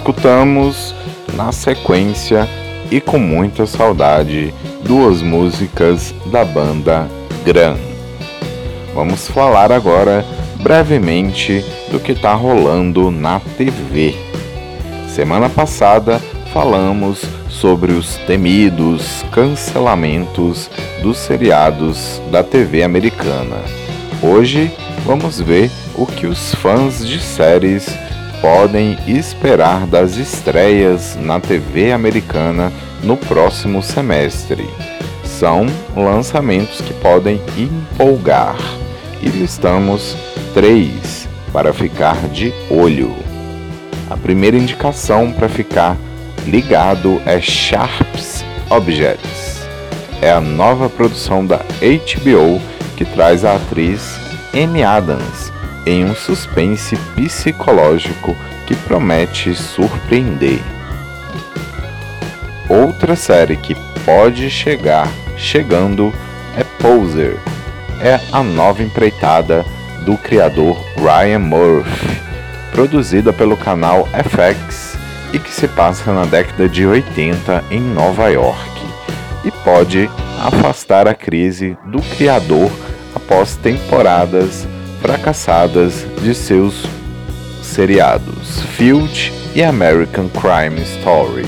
Escutamos 0.06 0.94
na 1.34 1.50
sequência 1.50 2.48
e 2.92 3.00
com 3.00 3.18
muita 3.18 3.66
saudade 3.66 4.54
duas 4.84 5.20
músicas 5.20 6.14
da 6.26 6.44
banda 6.44 7.08
Gran. 7.44 7.74
Vamos 8.94 9.26
falar 9.26 9.72
agora 9.72 10.24
brevemente 10.62 11.64
do 11.90 11.98
que 11.98 12.12
está 12.12 12.34
rolando 12.34 13.10
na 13.10 13.40
TV. 13.58 14.14
Semana 15.08 15.48
passada 15.48 16.20
falamos 16.52 17.24
sobre 17.50 17.90
os 17.90 18.14
temidos 18.28 19.24
cancelamentos 19.32 20.70
dos 21.02 21.18
seriados 21.18 22.22
da 22.30 22.44
TV 22.44 22.84
americana. 22.84 23.56
Hoje 24.22 24.70
vamos 25.04 25.40
ver 25.40 25.68
o 25.96 26.06
que 26.06 26.28
os 26.28 26.54
fãs 26.54 27.04
de 27.04 27.18
séries 27.18 28.05
podem 28.40 28.98
esperar 29.06 29.86
das 29.86 30.16
estreias 30.16 31.16
na 31.20 31.40
TV 31.40 31.92
americana 31.92 32.72
no 33.02 33.16
próximo 33.16 33.82
semestre. 33.82 34.68
São 35.24 35.66
lançamentos 35.94 36.80
que 36.80 36.94
podem 36.94 37.40
empolgar 37.56 38.56
e 39.22 39.28
listamos 39.28 40.16
três 40.54 41.28
para 41.52 41.72
ficar 41.72 42.28
de 42.28 42.52
olho. 42.70 43.14
A 44.08 44.16
primeira 44.16 44.56
indicação 44.56 45.32
para 45.32 45.48
ficar 45.48 45.96
ligado 46.46 47.20
é 47.26 47.40
Sharps 47.40 48.44
Objects. 48.70 49.66
É 50.22 50.30
a 50.30 50.40
nova 50.40 50.88
produção 50.88 51.44
da 51.44 51.58
HBO 51.58 52.60
que 52.96 53.04
traz 53.04 53.44
a 53.44 53.56
atriz 53.56 54.18
Amy 54.54 54.82
Adams 54.82 55.45
em 55.86 56.04
um 56.04 56.14
suspense 56.14 56.96
psicológico 57.14 58.36
que 58.66 58.74
promete 58.74 59.54
surpreender. 59.54 60.60
Outra 62.68 63.14
série 63.14 63.56
que 63.56 63.76
pode 64.04 64.50
chegar 64.50 65.08
chegando 65.36 66.12
é 66.56 66.64
Poser. 66.82 67.38
É 68.00 68.20
a 68.32 68.42
nova 68.42 68.82
empreitada 68.82 69.64
do 70.04 70.16
criador 70.18 70.76
Ryan 70.96 71.38
Murphy, 71.38 72.20
produzida 72.72 73.32
pelo 73.32 73.56
canal 73.56 74.08
FX 74.08 74.96
e 75.32 75.38
que 75.38 75.50
se 75.50 75.68
passa 75.68 76.12
na 76.12 76.24
década 76.24 76.68
de 76.68 76.86
80 76.86 77.64
em 77.70 77.80
Nova 77.80 78.28
York 78.28 78.70
e 79.44 79.50
pode 79.50 80.10
afastar 80.40 81.06
a 81.06 81.14
crise 81.14 81.76
do 81.86 82.00
criador 82.02 82.70
após 83.14 83.56
temporadas 83.56 84.66
fracassadas 85.06 86.04
de 86.20 86.34
seus 86.34 86.84
seriados 87.62 88.60
Field 88.76 89.32
e 89.54 89.62
American 89.62 90.28
Crime 90.28 90.82
Story. 90.82 91.46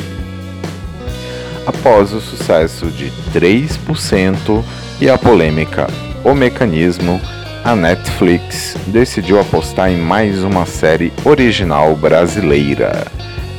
Após 1.67 2.13
o 2.13 2.21
sucesso 2.21 2.87
de 2.87 3.11
3% 3.35 4.63
e 5.01 5.11
a 5.11 5.19
polêmica 5.19 5.89
O 6.23 6.35
Mecanismo, 6.35 7.21
a 7.65 7.75
Netflix 7.75 8.77
decidiu 8.87 9.41
apostar 9.41 9.91
em 9.91 9.97
mais 9.97 10.45
uma 10.45 10.65
série 10.65 11.13
original 11.25 11.97
brasileira. 11.97 13.09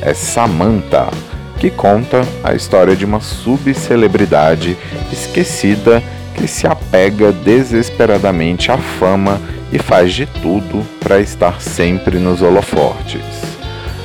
É 0.00 0.14
Samantha, 0.14 1.10
que 1.58 1.68
conta 1.68 2.22
a 2.42 2.54
história 2.54 2.96
de 2.96 3.04
uma 3.04 3.20
subcelebridade 3.20 4.78
esquecida 5.12 6.02
que 6.34 6.48
se 6.48 6.66
apega 6.66 7.32
desesperadamente 7.32 8.72
à 8.72 8.78
fama 8.78 9.38
e 9.72 9.78
faz 9.78 10.12
de 10.12 10.26
tudo 10.26 10.84
para 11.00 11.20
estar 11.20 11.60
sempre 11.60 12.18
nos 12.18 12.42
holofortes. 12.42 13.22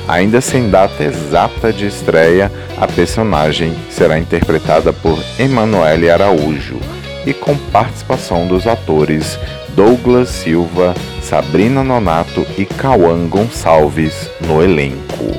Ainda 0.08 0.40
sem 0.40 0.70
data 0.70 1.02
exata 1.02 1.72
de 1.72 1.86
estreia, 1.86 2.50
a 2.76 2.86
personagem 2.86 3.74
será 3.90 4.18
interpretada 4.18 4.92
por 4.92 5.18
Emanuele 5.38 6.08
Araújo 6.08 6.78
e 7.26 7.34
com 7.34 7.56
participação 7.56 8.46
dos 8.46 8.66
atores 8.66 9.38
Douglas 9.74 10.28
Silva, 10.28 10.94
Sabrina 11.20 11.82
Nonato 11.82 12.46
e 12.56 12.64
Cauã 12.64 13.26
Gonçalves 13.26 14.30
no 14.46 14.62
elenco. 14.62 15.34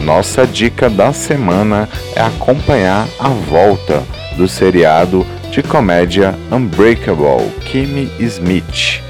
Nossa 0.00 0.46
dica 0.46 0.88
da 0.88 1.12
semana 1.12 1.88
é 2.16 2.22
acompanhar 2.22 3.06
a 3.18 3.28
volta 3.28 4.02
do 4.36 4.48
seriado 4.48 5.26
de 5.50 5.62
comédia 5.62 6.34
Unbreakable 6.50 7.50
Kimmy 7.60 8.10
Smith, 8.18 9.02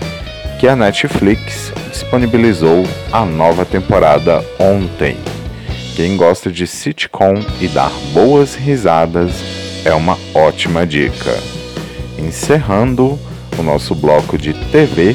que 0.58 0.66
a 0.66 0.74
Netflix 0.74 1.72
disponibilizou 1.92 2.84
a 3.12 3.24
nova 3.24 3.64
temporada 3.64 4.44
ontem. 4.58 5.16
Quem 5.94 6.16
gosta 6.16 6.50
de 6.50 6.66
sitcom 6.66 7.34
e 7.60 7.68
dar 7.68 7.92
boas 8.12 8.56
risadas 8.56 9.32
é 9.84 9.94
uma 9.94 10.18
ótima 10.34 10.84
dica. 10.84 11.32
Encerrando 12.18 13.16
o 13.56 13.62
nosso 13.62 13.94
bloco 13.94 14.36
de 14.36 14.52
TV, 14.52 15.14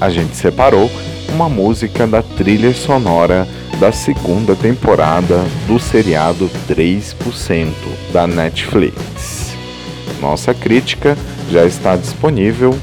a 0.00 0.08
gente 0.08 0.34
separou 0.34 0.90
uma 1.28 1.48
música 1.48 2.06
da 2.06 2.22
trilha 2.22 2.72
sonora 2.72 3.46
da 3.78 3.92
segunda 3.92 4.56
temporada 4.56 5.44
do 5.66 5.78
seriado 5.78 6.50
3% 6.66 7.68
da 8.12 8.26
Netflix. 8.26 9.54
Nossa 10.22 10.54
crítica 10.54 11.16
já 11.50 11.66
está 11.66 11.96
disponível 11.96 12.74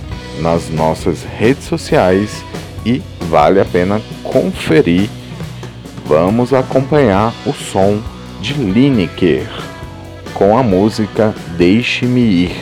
nas 0.42 0.70
nossas 0.70 1.24
redes 1.24 1.66
sociais 1.66 2.44
e 2.86 3.02
vale 3.30 3.60
a 3.60 3.66
pena 3.66 4.02
conferir. 4.24 5.10
Vamos 6.06 6.54
acompanhar 6.54 7.34
o 7.46 7.54
som 7.54 8.02
de 8.40 8.54
Lineker 8.54 9.48
com 10.34 10.58
a 10.58 10.62
música 10.62 11.34
Deixe-me 11.58 12.22
Ir, 12.22 12.56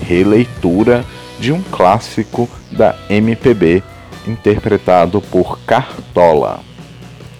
releitura 0.00 1.04
de 1.38 1.52
um 1.52 1.60
clássico 1.62 2.48
da 2.70 2.94
MPB 3.10 3.82
interpretado 4.26 5.20
por 5.20 5.58
Cartola. 5.66 6.60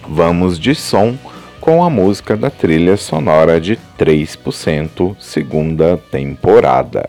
Vamos 0.07 0.59
de 0.59 0.75
som 0.75 1.17
com 1.61 1.83
a 1.83 1.89
música 1.89 2.35
da 2.35 2.49
trilha 2.49 2.97
sonora 2.97 3.59
de 3.59 3.77
3% 3.97 5.15
segunda 5.19 5.97
temporada. 6.11 7.05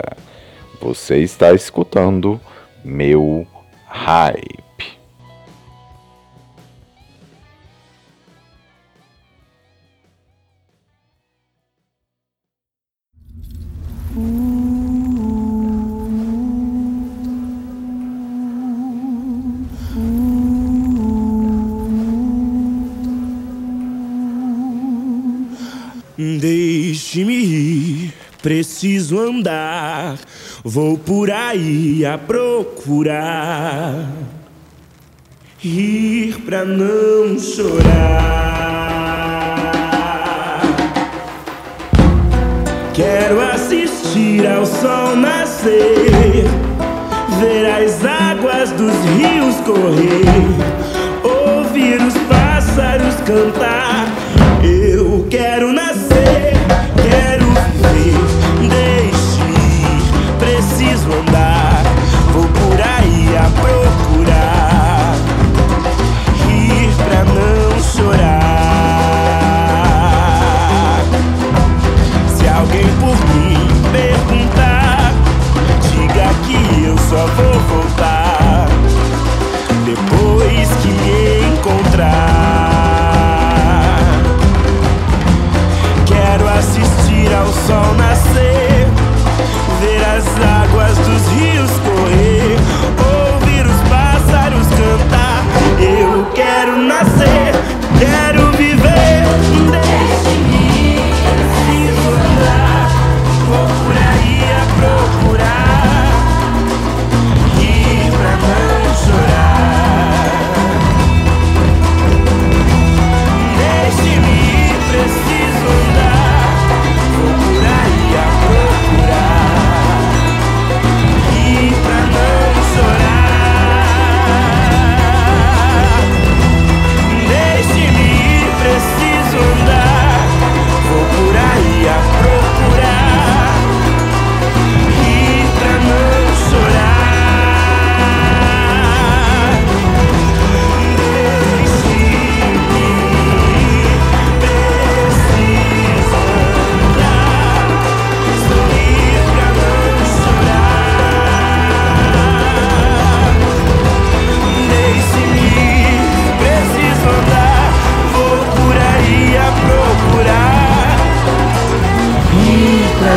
Você 0.79 1.17
está 1.17 1.53
escutando 1.53 2.39
meu 2.83 3.47
hype. 3.87 4.51
Deixe-me 26.39 27.33
ir, 27.33 28.13
preciso 28.41 29.19
andar 29.19 30.17
Vou 30.63 30.95
por 30.95 31.31
aí 31.31 32.05
a 32.05 32.19
procurar 32.19 34.07
rir 35.57 36.39
pra 36.45 36.63
não 36.63 37.39
chorar. 37.39 38.21
Quero 42.93 43.41
assistir 43.41 44.45
ao 44.45 44.63
sol 44.63 45.15
nascer, 45.15 46.45
ver 47.39 47.65
as 47.65 48.05
águas 48.05 48.69
dos 48.73 48.93
rios 49.17 49.55
correr, 49.65 50.21
ouvir 51.23 51.99
os 52.03 52.13
pássaros 52.29 53.15
cantar. 53.25 54.05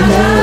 love. 0.01 0.34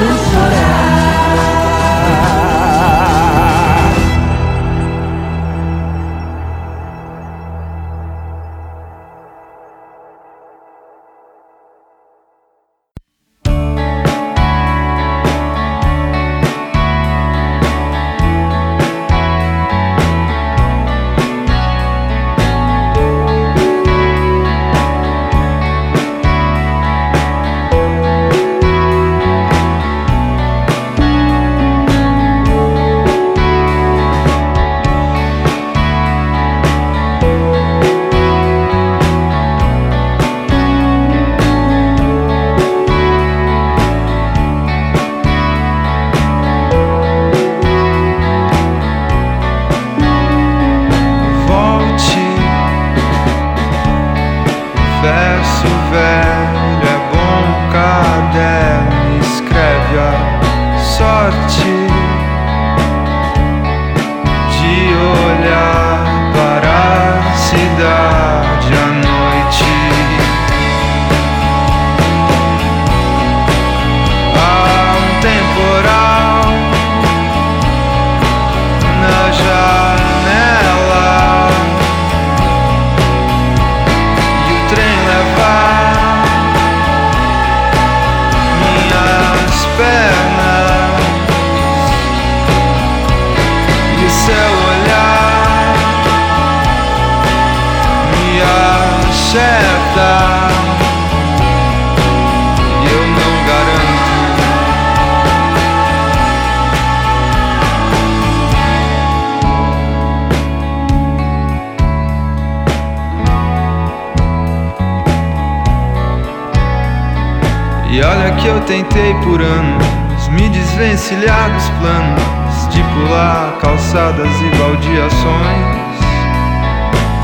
E 118.02 118.04
olha 118.04 118.32
que 118.32 118.48
eu 118.48 118.60
tentei 118.62 119.14
por 119.24 119.40
anos 119.40 120.28
me 120.30 120.50
desvencilhar 120.50 121.52
dos 121.52 121.70
planos 121.80 122.68
de 122.72 122.82
pular 122.82 123.54
calçadas 123.62 124.28
e 124.42 124.58
baldeações. 124.58 126.02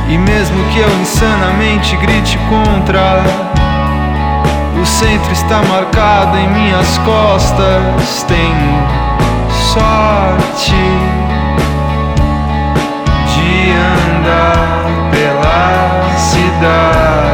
E 0.07 0.19
mesmo 0.19 0.63
que 0.65 0.77
eu 0.77 1.01
insanamente 1.01 1.97
grite 1.97 2.37
contra, 2.47 3.23
o 4.79 4.85
centro 4.85 5.31
está 5.31 5.63
marcado 5.63 6.37
em 6.37 6.47
minhas 6.47 6.99
costas. 6.99 8.23
Tenho 8.27 8.87
sorte 9.73 10.75
de 13.33 13.71
andar 13.71 15.09
pela 15.09 16.17
cidade 16.19 17.26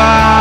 trem 0.00 0.39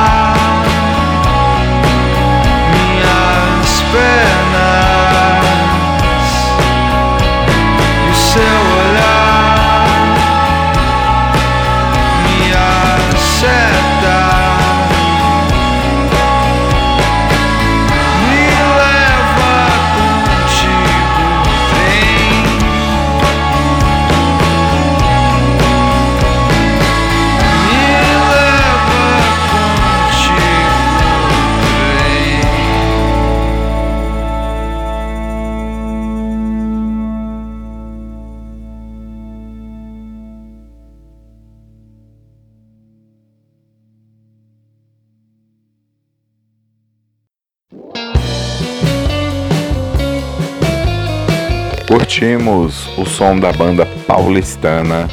Curtimos 52.09 52.89
o 52.97 53.05
som 53.05 53.39
da 53.39 53.51
banda 53.51 53.85
paulistana 54.07 55.07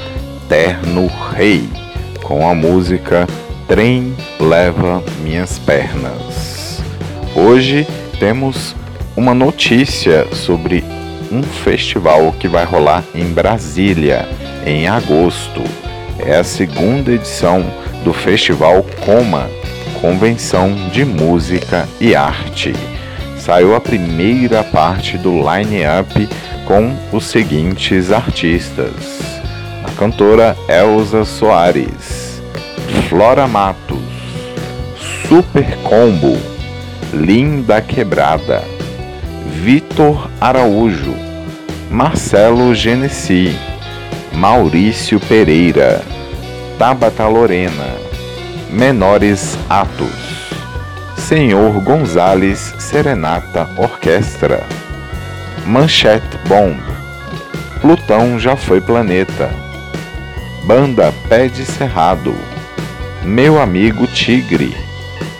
Terno 0.48 1.06
Rei, 1.30 1.68
com 2.22 2.48
a 2.48 2.54
música 2.54 3.26
Trem 3.68 4.16
Leva 4.40 5.04
Minhas 5.22 5.58
Pernas. 5.58 6.80
Hoje 7.34 7.86
temos 8.18 8.74
uma 9.14 9.34
notícia 9.34 10.26
sobre 10.32 10.82
um 11.30 11.42
festival 11.42 12.32
que 12.40 12.48
vai 12.48 12.64
rolar 12.64 13.04
em 13.14 13.26
Brasília 13.26 14.26
em 14.64 14.88
agosto. 14.88 15.62
É 16.18 16.36
a 16.36 16.44
segunda 16.44 17.12
edição 17.12 17.62
do 18.04 18.14
Festival 18.14 18.82
Coma, 19.04 19.50
Convenção 20.00 20.74
de 20.90 21.04
Música 21.04 21.86
e 22.00 22.14
Arte. 22.14 22.72
Saiu 23.36 23.76
a 23.76 23.80
primeira 23.82 24.64
parte 24.64 25.18
do 25.18 25.30
line-up 25.30 26.26
com 26.66 26.94
os 27.12 27.24
seguintes 27.26 28.12
artistas: 28.12 28.92
a 29.84 29.90
cantora 29.98 30.54
Elza 30.68 31.24
Soares, 31.24 32.42
Flora 33.08 33.46
Matos, 33.46 33.98
Super 35.26 35.76
Combo, 35.78 36.36
Linda 37.14 37.80
Quebrada, 37.80 38.62
Vitor 39.62 40.28
Araújo, 40.40 41.14
Marcelo 41.90 42.74
Genesi, 42.74 43.56
Maurício 44.32 45.18
Pereira, 45.20 46.02
Tabata 46.78 47.26
Lorena, 47.26 47.96
Menores 48.70 49.56
Atos, 49.70 50.26
Senhor 51.16 51.80
Gonzales 51.82 52.74
Serenata 52.78 53.68
Orquestra, 53.78 54.64
Manchete 55.66 56.38
Bomb, 56.46 56.80
Plutão 57.80 58.38
já 58.38 58.54
foi 58.54 58.80
planeta, 58.80 59.50
Banda 60.64 61.12
Pé 61.28 61.48
de 61.48 61.64
Cerrado, 61.64 62.32
Meu 63.24 63.60
Amigo 63.60 64.06
Tigre 64.06 64.76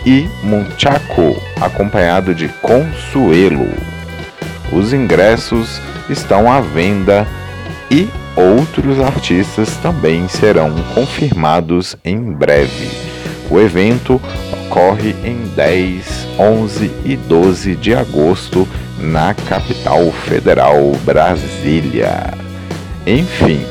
e 0.05 0.27
Munchaco, 0.43 1.41
acompanhado 1.61 2.35
de 2.35 2.49
Consuelo. 2.49 3.69
Os 4.69 4.91
ingressos 4.91 5.81
estão 6.09 6.51
à 6.51 6.59
venda 6.59 7.25
e 7.89 8.09
outros 8.35 8.99
artistas 8.99 9.77
também 9.77 10.27
serão 10.27 10.75
confirmados 10.93 11.95
em 12.03 12.33
breve. 12.33 12.89
O 13.49 13.61
evento 13.61 14.21
ocorre 14.51 15.15
em 15.23 15.47
10, 15.55 16.27
11 16.37 16.91
e 17.05 17.15
12 17.15 17.75
de 17.77 17.95
agosto 17.95 18.67
na 18.97 19.33
capital 19.33 20.11
federal 20.11 20.91
Brasília. 21.03 22.33
Enfim, 23.05 23.65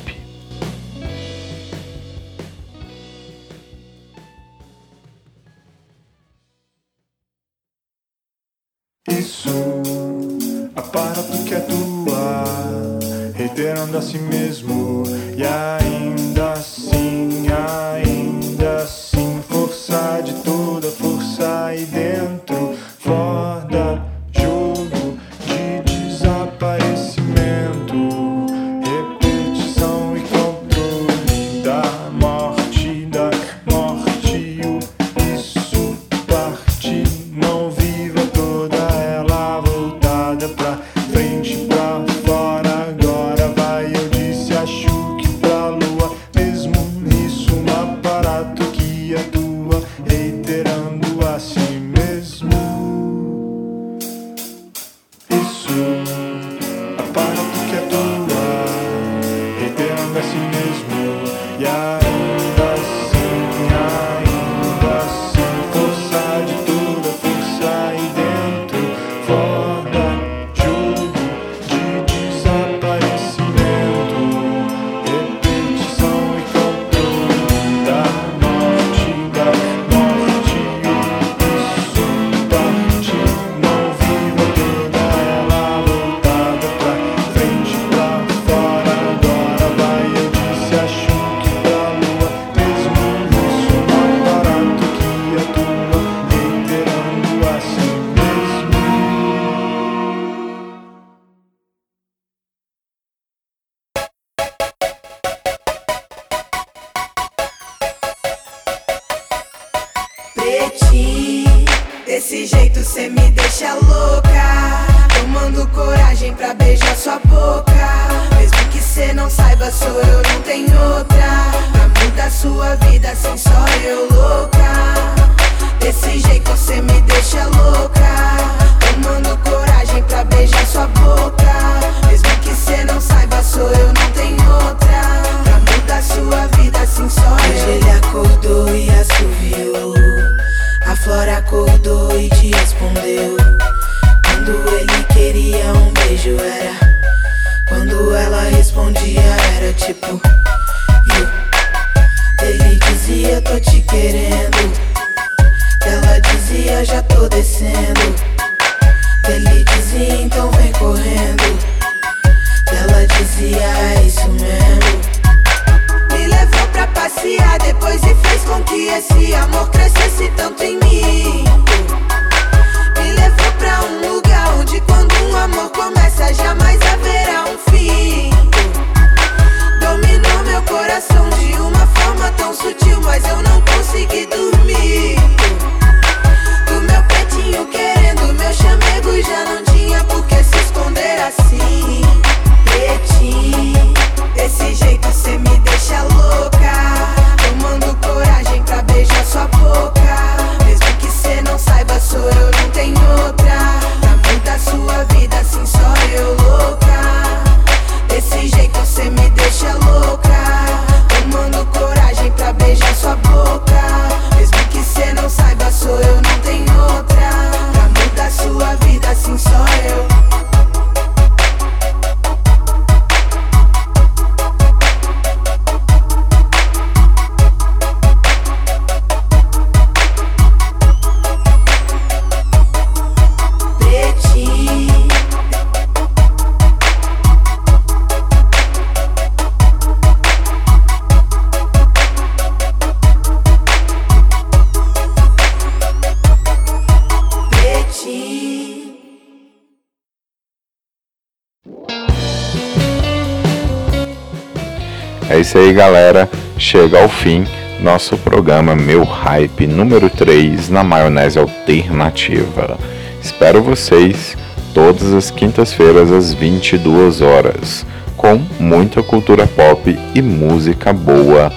aí, 255.67 255.73
galera. 255.73 256.29
Chega 256.57 257.03
ao 257.03 257.09
fim 257.09 257.45
nosso 257.81 258.17
programa 258.17 258.75
Meu 258.75 259.03
Hype 259.03 259.67
número 259.67 260.09
3 260.09 260.69
na 260.71 260.85
maionese 260.85 261.39
alternativa. 261.39 262.79
Espero 263.21 263.63
vocês 263.63 264.37
todas 264.73 265.13
as 265.13 265.31
quintas-feiras 265.31 266.13
às 266.13 266.33
22 266.33 267.21
horas, 267.21 267.85
com 268.17 268.41
muita 268.61 269.03
cultura 269.03 269.47
pop 269.47 269.99
e 270.15 270.23
música 270.23 270.93
boa 270.93 271.53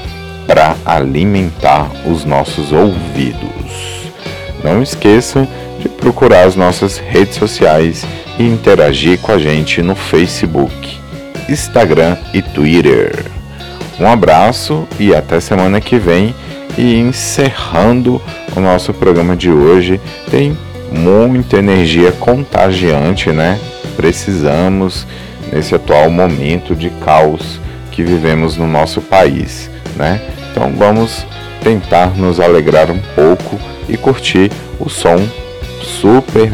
para 0.47 0.76
alimentar 0.86 1.91
os 2.05 2.26
nossos 2.26 2.72
ouvidos. 2.72 4.12
Não 4.64 4.82
esqueça 4.82 5.47
de 5.80 5.88
procurar 5.88 6.45
as 6.45 6.55
nossas 6.55 6.97
redes 6.97 7.36
sociais 7.36 8.05
e 8.39 8.43
interagir 8.43 9.20
com 9.20 9.32
a 9.32 9.38
gente 9.38 9.82
no 9.82 9.95
Facebook, 9.95 10.97
Instagram 11.47 12.18
e 12.34 12.41
Twitter. 12.41 13.39
Um 14.00 14.08
abraço 14.08 14.88
e 14.97 15.14
até 15.14 15.39
semana 15.39 15.82
que 15.82 15.97
vem. 15.97 16.34
E 16.78 16.97
encerrando 16.97 18.22
o 18.56 18.60
nosso 18.60 18.93
programa 18.93 19.36
de 19.36 19.52
hoje, 19.52 20.00
tem 20.32 20.58
muita 20.91 21.58
energia 21.58 22.12
contagiante, 22.14 23.32
né? 23.32 23.60
Precisamos 23.97 25.06
nesse 25.52 25.76
atual 25.76 26.10
momento 26.10 26.76
de 26.76 26.89
caos 26.89 27.60
que 27.91 28.04
vivemos 28.04 28.56
no 28.56 28.68
nosso 28.68 29.02
país, 29.02 29.70
né? 29.95 30.22
Então 30.52 30.72
vamos 30.74 31.26
tentar 31.62 32.16
nos 32.16 32.39
alegrar 32.39 32.89
um 32.89 33.00
pouco 33.14 33.60
e 33.89 33.97
curtir 33.97 34.50
o 34.80 34.89
som 34.89 35.18
super 35.82 36.50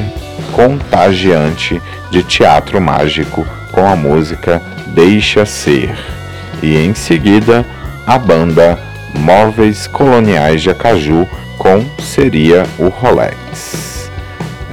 contagiante 0.54 1.80
de 2.10 2.24
teatro 2.24 2.82
mágico 2.82 3.46
com 3.72 3.86
a 3.86 3.96
música 3.96 4.62
Deixa 4.96 5.46
Ser. 5.46 6.25
E 6.66 6.78
em 6.78 6.96
seguida, 6.96 7.64
a 8.08 8.18
banda 8.18 8.80
Móveis 9.20 9.86
Coloniais 9.86 10.64
de 10.64 10.72
Acaju 10.72 11.30
com 11.60 11.86
Seria 12.02 12.66
o 12.80 12.88
Rolex. 12.88 14.10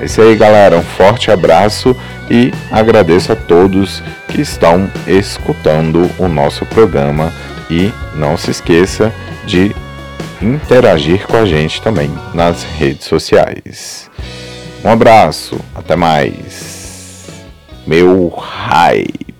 É 0.01 0.07
isso 0.07 0.23
aí, 0.23 0.35
galera. 0.35 0.79
Um 0.79 0.83
forte 0.83 1.31
abraço 1.31 1.95
e 2.31 2.51
agradeço 2.71 3.31
a 3.31 3.37
todos 3.37 4.03
que 4.27 4.41
estão 4.41 4.91
escutando 5.07 6.11
o 6.19 6.29
nosso 6.29 6.65
programa 6.65 7.31
e 7.71 7.93
não 8.15 8.39
se 8.39 8.53
esqueça 8.53 9.13
de 9.45 9.77
interagir 10.41 11.27
com 11.27 11.37
a 11.37 11.45
gente 11.45 11.83
também 11.83 12.11
nas 12.33 12.63
redes 12.63 13.05
sociais. 13.05 14.11
Um 14.83 14.89
abraço, 14.89 15.61
até 15.75 15.95
mais. 15.95 17.29
Meu 17.87 18.31
hype. 18.31 19.32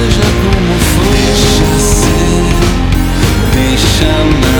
Seja 0.00 0.28
como 0.42 0.74
for. 0.78 1.12
Deixa 1.12 1.72
ser, 1.78 2.44
deixa 3.52 4.12
nascer, 4.40 4.59